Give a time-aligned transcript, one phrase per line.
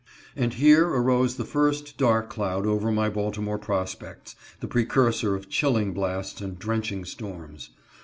[0.35, 5.93] And here arose the first dark cloud over my Baltimore prospects, the precursor of chilling
[5.93, 7.69] blasts and drenching storms.